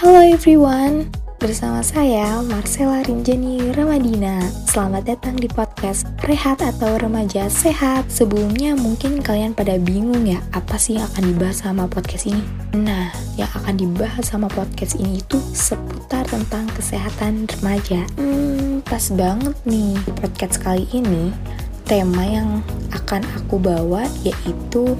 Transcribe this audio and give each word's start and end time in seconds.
Halo 0.00 0.24
everyone, 0.24 1.12
bersama 1.36 1.84
saya 1.84 2.40
Marcella 2.48 3.04
Rinjani 3.04 3.68
Ramadina. 3.76 4.40
Selamat 4.64 5.04
datang 5.04 5.36
di 5.36 5.44
podcast 5.44 6.08
Rehat 6.24 6.64
atau 6.64 6.96
Remaja 6.96 7.52
Sehat. 7.52 8.08
Sebelumnya 8.08 8.72
mungkin 8.80 9.20
kalian 9.20 9.52
pada 9.52 9.76
bingung 9.76 10.24
ya, 10.24 10.40
apa 10.56 10.80
sih 10.80 10.96
yang 10.96 11.04
akan 11.04 11.36
dibahas 11.36 11.60
sama 11.60 11.84
podcast 11.84 12.32
ini? 12.32 12.40
Nah, 12.80 13.12
yang 13.36 13.52
akan 13.52 13.76
dibahas 13.76 14.24
sama 14.24 14.48
podcast 14.48 14.96
ini 14.96 15.20
itu 15.20 15.36
seputar 15.52 16.24
tentang 16.32 16.64
kesehatan 16.72 17.44
remaja. 17.60 18.00
Hmm, 18.16 18.80
pas 18.88 19.04
banget 19.12 19.52
nih 19.68 20.00
podcast 20.16 20.64
kali 20.64 20.88
ini. 20.96 21.28
Tema 21.84 22.24
yang 22.24 22.64
akan 22.96 23.20
aku 23.36 23.60
bawa 23.60 24.08
yaitu 24.24 24.96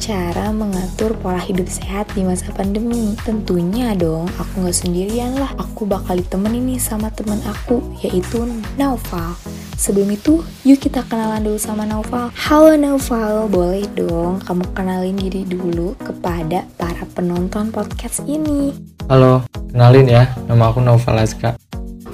cara 0.00 0.48
mengatur 0.48 1.12
pola 1.20 1.36
hidup 1.36 1.68
sehat 1.68 2.08
di 2.16 2.24
masa 2.24 2.48
pandemi. 2.56 3.12
Tentunya 3.20 3.92
dong, 3.92 4.32
aku 4.40 4.64
nggak 4.64 4.72
sendirian 4.72 5.36
lah. 5.36 5.52
Aku 5.60 5.84
bakal 5.84 6.16
ditemenin 6.16 6.72
nih 6.72 6.80
sama 6.80 7.12
temen 7.12 7.36
aku, 7.44 7.84
yaitu 8.00 8.48
Naufal. 8.80 9.36
Sebelum 9.76 10.08
itu, 10.08 10.40
yuk 10.64 10.80
kita 10.80 11.04
kenalan 11.04 11.44
dulu 11.44 11.60
sama 11.60 11.84
Naufal. 11.84 12.32
Halo 12.32 12.80
Naufal, 12.80 13.44
boleh 13.52 13.84
dong 13.92 14.40
kamu 14.40 14.64
kenalin 14.72 15.20
diri 15.20 15.44
dulu 15.44 15.92
kepada 16.00 16.64
para 16.80 17.04
penonton 17.12 17.68
podcast 17.68 18.24
ini. 18.24 18.72
Halo, 19.12 19.44
kenalin 19.68 20.08
ya, 20.08 20.32
nama 20.48 20.72
aku 20.72 20.80
Naufal 20.80 21.20
Azka. 21.20 21.60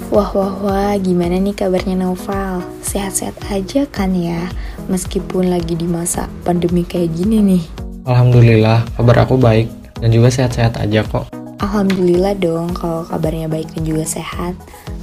Wah 0.07 0.31
wah 0.31 0.55
wah, 0.63 0.95
gimana 0.99 1.35
nih 1.35 1.55
kabarnya 1.55 1.99
Naufal? 1.99 2.63
Sehat-sehat 2.79 3.43
aja 3.51 3.83
kan 3.87 4.15
ya? 4.15 4.47
Meskipun 4.87 5.51
lagi 5.51 5.75
di 5.75 5.83
masa 5.83 6.31
pandemi 6.47 6.87
kayak 6.87 7.11
gini 7.11 7.43
nih. 7.43 7.76
Alhamdulillah, 8.07 8.87
kabar 8.95 9.27
aku 9.27 9.35
baik 9.35 9.67
dan 9.99 10.15
juga 10.15 10.31
sehat-sehat 10.31 10.79
aja 10.79 11.03
kok. 11.03 11.27
Alhamdulillah 11.59 12.39
dong 12.39 12.71
kalau 12.71 13.03
kabarnya 13.03 13.51
baik 13.51 13.67
dan 13.75 13.83
juga 13.83 14.07
sehat. 14.07 14.55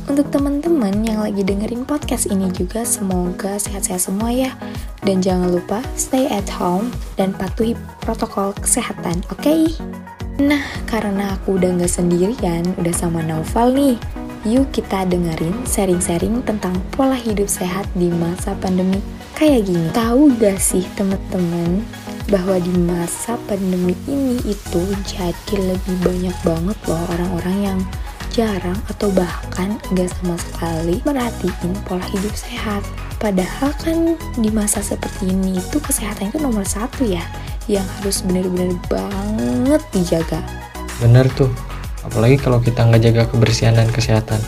Untuk 0.08 0.32
teman-teman 0.32 1.04
yang 1.04 1.20
lagi 1.20 1.44
dengerin 1.44 1.84
podcast 1.84 2.32
ini 2.32 2.48
juga 2.56 2.80
semoga 2.88 3.60
sehat-sehat 3.60 4.08
semua 4.08 4.32
ya. 4.32 4.56
Dan 5.04 5.20
jangan 5.20 5.52
lupa 5.52 5.84
stay 6.00 6.32
at 6.32 6.48
home 6.48 6.88
dan 7.20 7.36
patuhi 7.36 7.76
protokol 8.00 8.56
kesehatan, 8.56 9.20
oke? 9.28 9.44
Okay? 9.44 9.68
Nah, 10.40 10.64
karena 10.88 11.36
aku 11.36 11.60
udah 11.60 11.76
gak 11.84 11.92
sendirian, 11.92 12.64
udah 12.80 12.94
sama 12.96 13.20
Naufal 13.20 13.68
nih. 13.76 14.00
Yuk 14.48 14.72
kita 14.72 15.04
dengerin 15.04 15.60
sharing-sharing 15.68 16.40
tentang 16.48 16.80
pola 16.96 17.20
hidup 17.20 17.52
sehat 17.52 17.84
di 17.92 18.08
masa 18.08 18.56
pandemi 18.56 19.04
kayak 19.36 19.68
gini. 19.68 19.92
Tahu 19.92 20.40
gak 20.40 20.56
sih 20.56 20.88
teman-teman 20.96 21.84
bahwa 22.32 22.56
di 22.56 22.72
masa 22.72 23.36
pandemi 23.44 23.92
ini 24.08 24.40
itu 24.48 24.82
jadi 25.04 25.56
lebih 25.74 25.96
banyak 26.00 26.36
banget 26.40 26.78
loh 26.88 27.04
orang-orang 27.12 27.56
yang 27.60 27.80
jarang 28.34 28.74
atau 28.90 29.14
bahkan 29.14 29.78
gak 29.94 30.10
sama 30.18 30.34
sekali 30.34 30.98
merhatiin 31.06 31.72
pola 31.86 32.02
hidup 32.10 32.34
sehat. 32.34 32.82
Padahal 33.22 33.70
kan 33.80 34.18
di 34.36 34.50
masa 34.50 34.82
seperti 34.82 35.30
ini 35.30 35.56
itu 35.56 35.78
kesehatan 35.78 36.34
itu 36.34 36.42
nomor 36.42 36.66
satu 36.66 37.06
ya, 37.06 37.22
yang 37.70 37.86
harus 38.00 38.20
bener-bener 38.26 38.74
banget 38.90 39.80
dijaga. 39.94 40.42
Bener 41.00 41.30
tuh, 41.32 41.48
apalagi 42.04 42.36
kalau 42.36 42.60
kita 42.60 42.84
nggak 42.84 43.02
jaga 43.06 43.22
kebersihan 43.30 43.78
dan 43.78 43.88
kesehatan. 43.88 44.42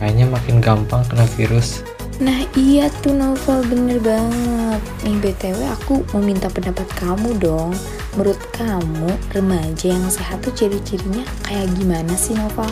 Kayaknya 0.00 0.26
makin 0.26 0.58
gampang 0.58 1.06
kena 1.06 1.28
virus. 1.38 1.86
Nah 2.22 2.46
iya 2.54 2.86
tuh 3.02 3.16
novel 3.16 3.66
bener 3.66 3.98
banget. 3.98 4.80
Nih 5.02 5.18
BTW 5.18 5.58
aku 5.66 6.06
mau 6.14 6.22
minta 6.22 6.46
pendapat 6.46 6.86
kamu 6.94 7.38
dong. 7.42 7.74
Menurut 8.14 8.38
kamu 8.54 9.10
remaja 9.34 9.90
yang 9.90 10.06
sehat 10.06 10.38
tuh 10.46 10.54
ciri-cirinya 10.54 11.26
kayak 11.42 11.66
gimana 11.74 12.14
sih 12.14 12.38
Novel? 12.38 12.70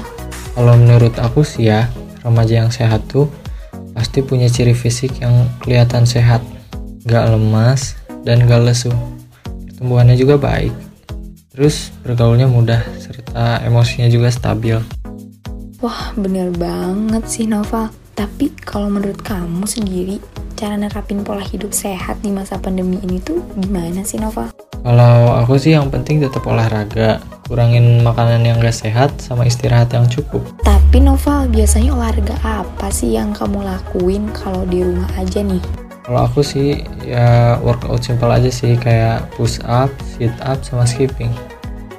Kalau 0.54 0.74
menurut 0.78 1.18
aku 1.18 1.42
sih 1.42 1.66
ya 1.66 1.90
Remaja 2.22 2.62
yang 2.62 2.70
sehat 2.70 3.02
tuh 3.10 3.26
pasti 3.98 4.22
punya 4.22 4.46
ciri 4.46 4.78
fisik 4.78 5.18
yang 5.18 5.50
kelihatan 5.58 6.06
sehat. 6.06 6.38
Gak 7.02 7.34
lemas 7.34 7.98
dan 8.22 8.46
gak 8.46 8.62
lesu. 8.62 8.94
Pertumbuhannya 9.42 10.14
juga 10.14 10.38
baik. 10.38 10.70
Terus 11.50 11.90
bergaulnya 12.06 12.46
mudah 12.46 12.78
serta 13.02 13.58
emosinya 13.66 14.06
juga 14.06 14.30
stabil. 14.30 14.78
Wah 15.82 16.14
bener 16.14 16.54
banget 16.54 17.26
sih 17.26 17.50
Nova 17.50 17.90
tapi 18.12 18.52
kalau 18.62 18.92
menurut 18.92 19.20
kamu 19.24 19.64
sendiri, 19.64 20.16
cara 20.54 20.76
nerapin 20.76 21.24
pola 21.24 21.40
hidup 21.40 21.72
sehat 21.72 22.20
di 22.20 22.28
masa 22.28 22.60
pandemi 22.60 23.00
ini 23.00 23.18
tuh 23.18 23.40
gimana 23.56 24.04
sih 24.04 24.20
Nova? 24.20 24.52
Kalau 24.82 25.38
aku 25.38 25.56
sih 25.56 25.72
yang 25.72 25.88
penting 25.88 26.18
tetap 26.20 26.42
olahraga, 26.44 27.22
kurangin 27.46 28.02
makanan 28.02 28.42
yang 28.42 28.58
gak 28.58 28.74
sehat 28.74 29.14
sama 29.22 29.46
istirahat 29.46 29.94
yang 29.94 30.04
cukup. 30.10 30.42
Tapi 30.66 31.00
Nova, 31.00 31.46
biasanya 31.48 31.94
olahraga 31.94 32.36
apa 32.42 32.90
sih 32.92 33.14
yang 33.16 33.32
kamu 33.32 33.62
lakuin 33.62 34.28
kalau 34.34 34.66
di 34.66 34.82
rumah 34.82 35.08
aja 35.16 35.40
nih? 35.40 35.62
Kalau 36.02 36.26
aku 36.26 36.42
sih 36.42 36.82
ya 37.06 37.56
workout 37.62 38.02
simple 38.02 38.26
aja 38.26 38.50
sih 38.50 38.74
kayak 38.74 39.22
push 39.38 39.62
up, 39.62 39.88
sit 40.18 40.34
up, 40.42 40.60
sama 40.66 40.82
skipping. 40.82 41.30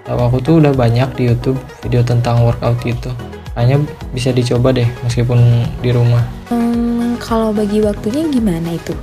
Tahu 0.04 0.20
aku 0.20 0.38
tuh 0.44 0.60
udah 0.60 0.76
banyak 0.76 1.08
di 1.16 1.32
YouTube 1.32 1.56
video 1.80 2.04
tentang 2.04 2.44
workout 2.44 2.84
itu 2.84 3.10
kayaknya 3.54 3.78
bisa 4.14 4.30
dicoba 4.34 4.74
deh 4.74 4.90
meskipun 5.06 5.66
di 5.80 5.90
rumah. 5.94 6.26
Hmm, 6.50 7.16
kalau 7.22 7.54
bagi 7.54 7.80
waktunya 7.86 8.26
gimana 8.30 8.74
itu? 8.74 8.94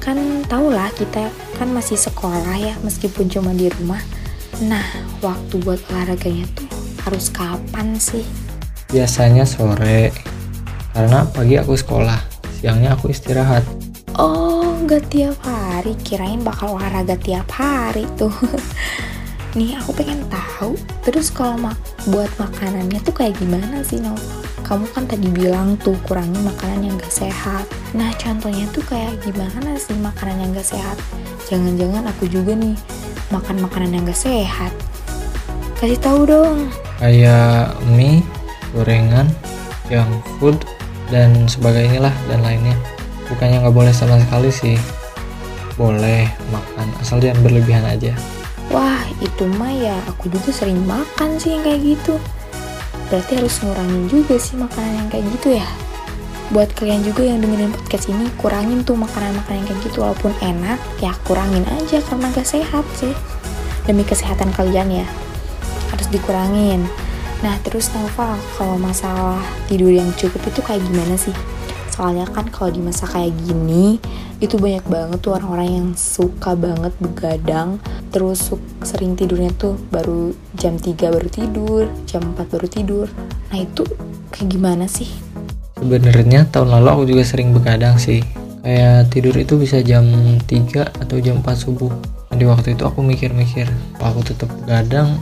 Kan 0.00 0.44
tau 0.46 0.70
lah 0.70 0.92
kita 0.94 1.32
kan 1.56 1.68
masih 1.72 1.98
sekolah 1.98 2.56
ya 2.60 2.76
meskipun 2.84 3.26
cuma 3.32 3.56
di 3.56 3.72
rumah. 3.72 4.00
Nah 4.62 4.84
waktu 5.24 5.60
buat 5.60 5.80
olahraganya 5.90 6.46
tuh 6.54 6.68
harus 7.04 7.32
kapan 7.32 7.96
sih? 7.96 8.22
Biasanya 8.92 9.48
sore 9.48 10.14
karena 10.94 11.26
pagi 11.28 11.58
aku 11.58 11.74
sekolah 11.74 12.20
siangnya 12.60 12.94
aku 12.94 13.10
istirahat. 13.10 13.64
Oh 14.16 14.72
gak 14.88 15.12
tiap 15.12 15.36
hari. 15.44 15.92
Kirain 16.00 16.40
bakal 16.40 16.78
olahraga 16.78 17.18
tiap 17.20 17.48
hari 17.52 18.08
tuh 18.16 18.32
nih 19.56 19.72
aku 19.80 19.96
pengen 19.96 20.20
tahu 20.28 20.76
terus 21.00 21.32
kalau 21.32 21.56
mak 21.56 21.80
buat 22.12 22.28
makanannya 22.36 23.00
tuh 23.00 23.16
kayak 23.16 23.40
gimana 23.40 23.80
sih 23.80 23.96
Nova 23.96 24.20
kamu 24.66 24.84
kan 24.92 25.08
tadi 25.08 25.32
bilang 25.32 25.80
tuh 25.80 25.96
kurangi 26.10 26.42
makanan 26.42 26.90
yang 26.90 26.98
gak 26.98 27.14
sehat. 27.14 27.62
Nah 27.94 28.10
contohnya 28.18 28.66
tuh 28.74 28.82
kayak 28.90 29.14
gimana 29.22 29.78
sih 29.78 29.94
makanan 29.94 30.42
yang 30.42 30.50
gak 30.58 30.74
sehat? 30.74 30.98
Jangan-jangan 31.46 32.02
aku 32.10 32.26
juga 32.26 32.58
nih 32.58 32.74
makan 33.30 33.62
makanan 33.62 33.94
yang 33.94 34.02
gak 34.10 34.18
sehat. 34.18 34.74
Kasih 35.78 36.02
tahu 36.02 36.26
dong. 36.26 36.66
Kayak 36.98 37.78
mie 37.94 38.26
gorengan 38.74 39.30
junk 39.86 40.10
food 40.42 40.58
dan 41.14 41.46
sebagainya 41.46 42.10
lah 42.10 42.14
dan 42.26 42.42
lainnya. 42.42 42.74
Bukannya 43.30 43.62
nggak 43.62 43.70
boleh 43.74 43.94
sama 43.94 44.18
sekali 44.18 44.50
sih. 44.50 44.74
Boleh 45.78 46.26
makan 46.50 46.90
asal 46.98 47.22
jangan 47.22 47.38
berlebihan 47.46 47.86
aja 47.86 48.18
Wah 48.74 49.06
itu 49.22 49.46
mah 49.56 49.70
ya 49.70 49.94
aku 50.10 50.26
juga 50.26 50.50
sering 50.50 50.82
makan 50.82 51.38
sih 51.38 51.54
yang 51.54 51.62
kayak 51.62 51.80
gitu. 51.82 52.18
Berarti 53.06 53.38
harus 53.38 53.62
ngurangin 53.62 54.04
juga 54.10 54.34
sih 54.34 54.58
makanan 54.58 54.92
yang 55.06 55.08
kayak 55.08 55.26
gitu 55.38 55.48
ya. 55.62 55.68
Buat 56.50 56.74
kalian 56.78 57.02
juga 57.02 57.26
yang 57.26 57.42
dengerin 57.42 57.74
podcast 57.74 58.06
ini 58.06 58.30
Kurangin 58.38 58.86
tuh 58.86 58.94
makanan-makanan 58.94 59.62
yang 59.62 59.68
kayak 59.70 59.80
gitu. 59.86 59.96
Walaupun 60.02 60.32
enak 60.42 60.78
ya 60.98 61.14
kurangin 61.26 61.62
aja 61.70 62.02
karena 62.02 62.26
gak 62.34 62.46
sehat 62.46 62.84
sih. 62.98 63.14
Demi 63.86 64.02
kesehatan 64.02 64.50
kalian 64.54 65.02
ya 65.02 65.06
Harus 65.94 66.10
dikurangin. 66.10 66.82
Nah 67.46 67.54
terus 67.62 67.94
Nova 67.94 68.34
kalau 68.58 68.74
masalah 68.74 69.42
tidur 69.70 69.94
yang 69.94 70.10
cukup 70.18 70.42
itu 70.42 70.60
kayak 70.66 70.82
gimana 70.82 71.14
sih? 71.14 71.34
Soalnya 71.94 72.26
kan 72.28 72.50
kalau 72.50 72.74
di 72.74 72.82
masa 72.82 73.06
kayak 73.06 73.32
gini 73.46 74.02
itu 74.36 74.60
banyak 74.60 74.84
banget 74.84 75.18
tuh 75.24 75.32
orang-orang 75.32 75.68
yang 75.68 75.88
suka 75.96 76.52
banget 76.52 76.92
begadang. 77.00 77.80
Terus 78.12 78.52
sering 78.84 79.16
tidurnya 79.16 79.52
tuh 79.56 79.80
baru 79.88 80.32
jam 80.56 80.76
3 80.76 80.92
baru 80.96 81.28
tidur 81.28 81.88
jam 82.04 82.36
4 82.36 82.52
baru 82.52 82.66
tidur. 82.68 83.06
Nah 83.52 83.58
itu 83.64 83.84
kayak 84.32 84.48
gimana 84.52 84.84
sih? 84.84 85.08
Sebenarnya 85.80 86.48
tahun 86.48 86.72
lalu 86.80 86.88
aku 86.88 87.02
juga 87.08 87.24
sering 87.24 87.56
begadang 87.56 87.96
sih. 87.96 88.20
Kayak 88.60 89.14
tidur 89.14 89.34
itu 89.38 89.56
bisa 89.56 89.80
jam 89.80 90.04
3 90.44 90.84
atau 91.00 91.16
jam 91.20 91.40
4 91.40 91.56
subuh. 91.56 91.92
Di 92.36 92.44
waktu 92.44 92.76
itu 92.76 92.84
aku 92.84 93.00
mikir-mikir 93.00 93.64
aku 94.00 94.20
tetap 94.20 94.52
begadang? 94.64 95.16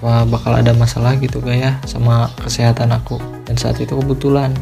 Apa 0.00 0.24
bakal 0.24 0.56
ada 0.56 0.72
masalah 0.72 1.18
gitu 1.18 1.42
kayak 1.42 1.60
ya 1.60 1.72
sama 1.84 2.30
kesehatan 2.38 2.94
aku? 2.94 3.18
Dan 3.44 3.58
saat 3.58 3.82
itu 3.82 3.98
kebetulan 3.98 4.54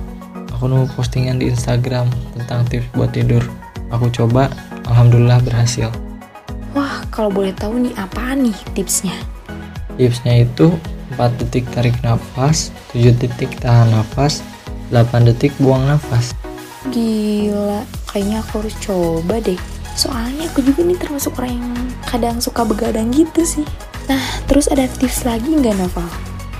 aku 0.56 0.66
nemu 0.66 0.88
postingan 0.96 1.38
di 1.38 1.52
Instagram 1.52 2.08
tentang 2.34 2.66
tips 2.66 2.88
buat 2.96 3.12
tidur 3.12 3.44
Aku 3.88 4.12
coba, 4.12 4.52
alhamdulillah 4.84 5.40
berhasil. 5.40 5.88
Wah, 6.76 7.00
kalau 7.08 7.32
boleh 7.32 7.56
tahu 7.56 7.80
nih 7.80 7.96
apa 7.96 8.36
nih 8.36 8.52
tipsnya? 8.76 9.16
Tipsnya 9.96 10.44
itu 10.44 10.76
4 11.16 11.40
detik 11.40 11.64
tarik 11.72 11.96
nafas, 12.04 12.68
7 12.92 13.16
detik 13.16 13.48
tahan 13.64 13.88
nafas, 13.88 14.44
8 14.92 15.24
detik 15.32 15.56
buang 15.56 15.88
nafas. 15.88 16.36
Gila, 16.92 17.80
kayaknya 18.12 18.44
aku 18.44 18.60
harus 18.60 18.76
coba 18.84 19.40
deh. 19.40 19.56
Soalnya 19.96 20.52
aku 20.52 20.60
juga 20.60 20.84
nih 20.84 20.98
termasuk 21.00 21.32
orang 21.40 21.56
yang 21.56 21.72
kadang 22.04 22.36
suka 22.44 22.68
begadang 22.68 23.08
gitu 23.08 23.40
sih. 23.42 23.64
Nah, 24.04 24.20
terus 24.44 24.68
ada 24.68 24.84
tips 24.84 25.24
lagi 25.24 25.48
nggak 25.48 25.80
Nova? 25.80 26.04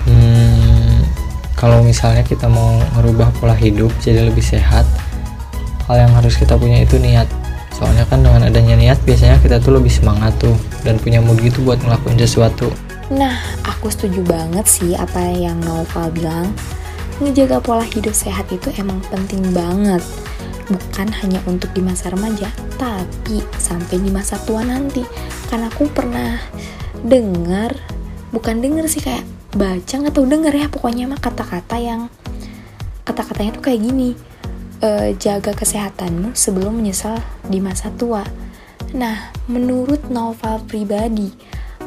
Hmm, 0.09 1.05
kalau 1.53 1.85
misalnya 1.85 2.25
kita 2.25 2.49
mau 2.49 2.81
merubah 2.97 3.29
pola 3.37 3.53
hidup 3.53 3.93
jadi 4.01 4.25
lebih 4.25 4.41
sehat 4.41 4.89
hal 5.89 6.05
yang 6.05 6.13
harus 6.13 6.37
kita 6.37 6.53
punya 6.55 6.85
itu 6.85 7.01
niat 7.01 7.25
soalnya 7.73 8.05
kan 8.05 8.21
dengan 8.21 8.45
adanya 8.45 8.77
niat 8.77 9.01
biasanya 9.03 9.41
kita 9.41 9.57
tuh 9.57 9.75
lebih 9.75 9.89
semangat 9.89 10.31
tuh 10.37 10.53
dan 10.85 11.01
punya 11.01 11.19
mood 11.19 11.41
gitu 11.41 11.65
buat 11.65 11.81
ngelakuin 11.81 12.21
sesuatu 12.21 12.69
Nah, 13.09 13.41
aku 13.65 13.89
setuju 13.89 14.21
banget 14.21 14.69
sih 14.69 14.93
apa 14.93 15.17
yang 15.33 15.57
Naufal 15.65 16.13
bilang. 16.13 16.53
Ngejaga 17.17 17.57
pola 17.57 17.81
hidup 17.81 18.13
sehat 18.13 18.45
itu 18.53 18.69
emang 18.77 19.01
penting 19.09 19.49
banget. 19.49 20.05
Bukan 20.69 21.09
hanya 21.09 21.41
untuk 21.49 21.73
di 21.73 21.81
masa 21.81 22.13
remaja, 22.13 22.53
tapi 22.77 23.41
sampai 23.57 23.97
di 23.97 24.13
masa 24.13 24.37
tua 24.45 24.61
nanti. 24.61 25.01
Karena 25.49 25.73
aku 25.73 25.89
pernah 25.89 26.37
dengar, 27.01 27.73
bukan 28.29 28.61
dengar 28.61 28.85
sih 28.85 29.01
kayak 29.01 29.25
baca 29.57 30.05
tahu 30.13 30.29
dengar 30.29 30.53
ya 30.53 30.69
pokoknya 30.69 31.09
mah 31.09 31.17
kata-kata 31.17 31.81
yang 31.81 32.13
kata-katanya 33.09 33.57
tuh 33.57 33.73
kayak 33.73 33.89
gini. 33.89 34.13
E, 34.79 35.13
jaga 35.19 35.51
kesehatanmu 35.51 36.31
sebelum 36.39 36.79
menyesal 36.79 37.19
di 37.51 37.59
masa 37.59 37.91
tua. 37.91 38.23
Nah, 38.95 39.35
menurut 39.51 40.07
Naufal 40.07 40.63
pribadi, 40.63 41.29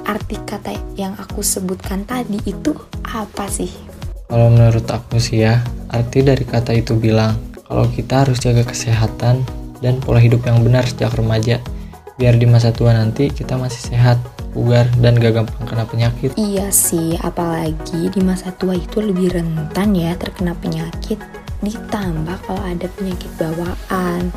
arti 0.05 0.37
kata 0.37 0.77
yang 0.95 1.17
aku 1.17 1.41
sebutkan 1.41 2.05
tadi 2.05 2.37
itu 2.45 2.77
apa 3.09 3.49
sih? 3.49 3.73
Kalau 4.29 4.53
menurut 4.53 4.85
aku 4.89 5.17
sih 5.17 5.45
ya, 5.45 5.65
arti 5.89 6.21
dari 6.21 6.45
kata 6.45 6.77
itu 6.77 6.93
bilang 6.97 7.37
kalau 7.65 7.89
kita 7.89 8.29
harus 8.29 8.37
jaga 8.41 8.65
kesehatan 8.65 9.41
dan 9.81 9.99
pola 10.05 10.21
hidup 10.21 10.45
yang 10.45 10.61
benar 10.61 10.85
sejak 10.85 11.17
remaja 11.17 11.59
biar 12.21 12.37
di 12.37 12.45
masa 12.45 12.71
tua 12.71 12.93
nanti 12.93 13.33
kita 13.33 13.57
masih 13.57 13.93
sehat, 13.93 14.21
bugar, 14.53 14.87
dan 15.01 15.17
gak 15.17 15.43
gampang 15.43 15.65
kena 15.65 15.85
penyakit. 15.89 16.31
Iya 16.37 16.69
sih, 16.69 17.17
apalagi 17.19 18.13
di 18.13 18.21
masa 18.21 18.53
tua 18.53 18.77
itu 18.77 19.01
lebih 19.01 19.33
rentan 19.33 19.97
ya 19.97 20.13
terkena 20.15 20.53
penyakit. 20.55 21.19
Ditambah 21.63 22.37
kalau 22.45 22.63
ada 22.63 22.91
penyakit 22.99 23.31
bawaan. 23.39 24.35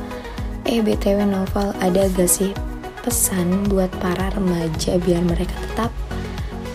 Eh 0.66 0.81
BTW 0.81 1.25
Novel, 1.25 1.74
ada 1.81 2.06
gak 2.13 2.30
sih 2.30 2.54
pesan 3.01 3.69
buat 3.69 3.89
para 4.01 4.33
remaja 4.33 4.98
biar 4.98 5.22
mereka 5.22 5.54
tetap 5.62 5.94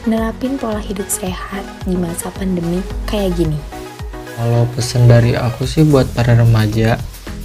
nerapin 0.06 0.54
pola 0.58 0.78
hidup 0.78 1.10
sehat 1.10 1.66
di 1.86 1.98
masa 1.98 2.30
pandemi 2.34 2.82
kayak 3.06 3.34
gini? 3.34 3.58
Kalau 4.38 4.66
pesan 4.74 5.10
dari 5.10 5.34
aku 5.34 5.66
sih 5.66 5.82
buat 5.86 6.06
para 6.14 6.38
remaja, 6.38 6.98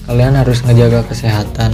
kalian 0.06 0.38
harus 0.38 0.62
ngejaga 0.62 1.02
kesehatan 1.10 1.74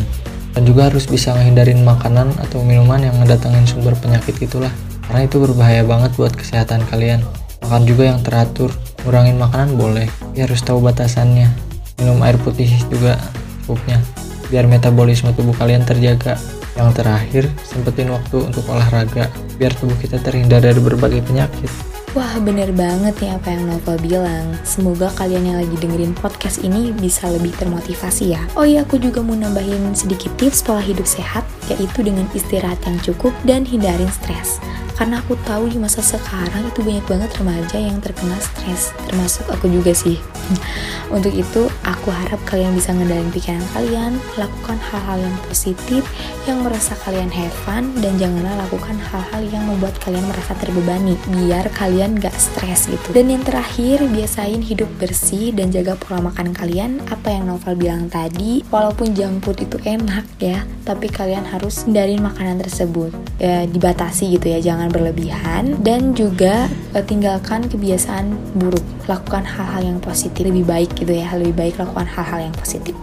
dan 0.51 0.61
juga 0.67 0.91
harus 0.91 1.07
bisa 1.07 1.31
ngehindarin 1.35 1.83
makanan 1.83 2.31
atau 2.39 2.63
minuman 2.63 2.99
yang 2.99 3.15
ngedatangin 3.23 3.63
sumber 3.67 3.95
penyakit 3.99 4.35
itulah 4.39 4.71
karena 5.07 5.27
itu 5.27 5.39
berbahaya 5.39 5.83
banget 5.83 6.11
buat 6.15 6.33
kesehatan 6.35 6.83
kalian 6.91 7.23
makan 7.63 7.83
juga 7.87 8.03
yang 8.11 8.19
teratur 8.23 8.71
kurangin 9.03 9.39
makanan 9.39 9.75
boleh 9.79 10.07
tapi 10.31 10.47
harus 10.47 10.63
tahu 10.63 10.79
batasannya. 10.79 11.51
Minum 11.99 12.23
air 12.23 12.39
putih 12.39 12.71
juga 12.87 13.19
cukupnya. 13.67 13.99
Biar 14.47 14.63
metabolisme 14.63 15.35
tubuh 15.35 15.51
kalian 15.59 15.83
terjaga. 15.83 16.39
Yang 16.79 17.03
terakhir, 17.03 17.43
sempetin 17.67 18.07
waktu 18.15 18.47
untuk 18.47 18.63
olahraga. 18.71 19.27
Biar 19.59 19.75
tubuh 19.75 19.99
kita 19.99 20.23
terhindar 20.23 20.63
dari 20.63 20.79
berbagai 20.79 21.19
penyakit. 21.27 21.67
Wah 22.15 22.39
bener 22.39 22.71
banget 22.71 23.27
ya 23.27 23.35
apa 23.35 23.51
yang 23.51 23.75
Novel 23.75 23.99
bilang. 23.99 24.55
Semoga 24.63 25.11
kalian 25.19 25.51
yang 25.51 25.57
lagi 25.67 25.75
dengerin 25.75 26.15
podcast 26.15 26.63
ini 26.63 26.95
bisa 26.95 27.27
lebih 27.27 27.51
termotivasi 27.59 28.31
ya. 28.31 28.39
Oh 28.55 28.63
iya 28.63 28.87
aku 28.87 29.03
juga 29.03 29.19
mau 29.19 29.35
nambahin 29.35 29.91
sedikit 29.91 30.31
tips 30.39 30.63
pola 30.63 30.79
hidup 30.79 31.07
sehat 31.07 31.43
Yaitu 31.71 32.03
dengan 32.03 32.27
istirahat 32.35 32.79
yang 32.83 32.99
cukup 32.99 33.31
dan 33.47 33.63
hindarin 33.63 34.11
stres 34.11 34.59
Karena 34.95 35.19
aku 35.23 35.37
tahu 35.47 35.71
di 35.71 35.77
masa 35.77 36.03
sekarang 36.03 36.67
itu 36.67 36.79
banyak 36.81 37.05
banget 37.07 37.29
remaja 37.39 37.77
yang 37.77 37.97
terkena 38.03 38.37
stres 38.39 38.91
Termasuk 39.07 39.47
aku 39.49 39.71
juga 39.71 39.95
sih 39.95 40.19
Untuk 41.15 41.35
itu, 41.35 41.67
aku 41.83 42.07
harap 42.07 42.39
kalian 42.47 42.71
bisa 42.71 42.95
ngendalin 42.95 43.27
pikiran 43.35 43.63
kalian, 43.75 44.15
lakukan 44.39 44.79
hal-hal 44.79 45.19
yang 45.19 45.37
positif, 45.43 46.07
yang 46.47 46.63
merasa 46.63 46.95
kalian 47.03 47.27
have 47.27 47.51
fun, 47.67 47.91
dan 47.99 48.15
janganlah 48.15 48.55
lakukan 48.63 48.95
hal-hal 49.11 49.41
yang 49.51 49.67
membuat 49.67 49.91
kalian 49.99 50.23
merasa 50.31 50.55
terbebani, 50.55 51.19
biar 51.27 51.67
kalian 51.75 52.15
gak 52.15 52.35
stres 52.39 52.87
gitu. 52.87 53.11
Dan 53.11 53.27
yang 53.27 53.43
terakhir, 53.43 54.07
biasain 54.07 54.63
hidup 54.63 54.87
bersih 55.03 55.51
dan 55.51 55.67
jaga 55.67 55.99
pola 55.99 56.31
makan 56.31 56.55
kalian, 56.55 57.03
apa 57.11 57.27
yang 57.27 57.51
Novel 57.51 57.75
bilang 57.75 58.07
tadi, 58.07 58.63
walaupun 58.71 59.11
food 59.43 59.67
itu 59.67 59.77
enak 59.83 60.23
ya, 60.39 60.63
tapi 60.87 61.11
kalian 61.11 61.43
harus 61.43 61.83
hindarin 61.83 62.23
makanan 62.23 62.63
tersebut. 62.63 63.11
Ya, 63.35 63.67
dibatasi 63.67 64.39
gitu 64.39 64.47
ya, 64.47 64.63
jangan 64.63 64.90
berlebihan, 64.91 65.79
dan 65.81 66.11
juga 66.13 66.67
eh, 66.93 67.01
tinggalkan 67.01 67.65
kebiasaan 67.65 68.35
buruk, 68.59 68.83
lakukan 69.07 69.47
hal-hal 69.47 69.95
yang 69.95 69.99
positif. 70.03 70.43
Lebih 70.45 70.67
baik 70.67 70.89
gitu 70.99 71.15
ya. 71.15 71.31
Lebih 71.33 71.55
baik 71.55 71.73
lakukan 71.79 72.07
hal-hal 72.11 72.51
yang 72.51 72.55
positif. 72.55 72.93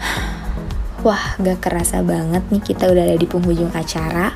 Wah, 1.06 1.36
gak 1.38 1.60
kerasa 1.60 2.00
banget 2.00 2.42
nih 2.48 2.62
kita 2.64 2.88
udah 2.88 3.04
ada 3.12 3.16
di 3.20 3.28
penghujung 3.28 3.70
acara. 3.76 4.32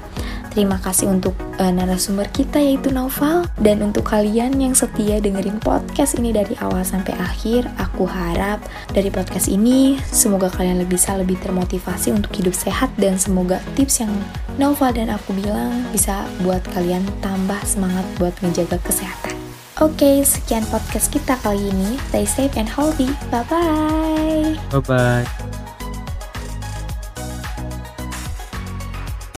Terima 0.53 0.77
kasih 0.77 1.09
untuk 1.09 1.33
uh, 1.57 1.73
narasumber 1.73 2.29
kita 2.29 2.61
yaitu 2.61 2.93
Naufal 2.93 3.49
dan 3.65 3.81
untuk 3.81 4.05
kalian 4.13 4.61
yang 4.61 4.77
setia 4.77 5.23
dengerin 5.25 5.57
podcast 5.57 6.21
ini 6.21 6.37
dari 6.37 6.53
awal 6.61 6.85
sampai 6.85 7.17
akhir. 7.17 7.65
Aku 7.81 8.05
harap 8.05 8.61
dari 8.93 9.09
podcast 9.09 9.49
ini 9.49 9.97
semoga 10.13 10.53
kalian 10.53 10.85
lebih 10.85 10.99
bisa 10.99 11.15
lebih 11.15 11.39
termotivasi 11.39 12.11
untuk 12.11 12.35
hidup 12.35 12.51
sehat 12.51 12.91
dan 12.99 13.15
semoga 13.15 13.63
tips 13.79 14.03
yang 14.03 14.11
Naufal 14.59 14.91
dan 14.91 15.15
aku 15.15 15.31
bilang 15.39 15.87
bisa 15.95 16.27
buat 16.43 16.59
kalian 16.75 17.07
tambah 17.23 17.63
semangat 17.63 18.03
buat 18.19 18.35
menjaga 18.43 18.83
kesehatan. 18.83 19.39
Oke, 19.79 20.27
sekian 20.27 20.67
podcast 20.75 21.07
kita 21.15 21.39
kali 21.39 21.71
ini. 21.71 21.95
Stay 22.11 22.27
safe 22.27 22.59
and 22.59 22.67
healthy. 22.67 23.07
Bye-bye. 23.31 24.59
Bye-bye. 24.75 25.48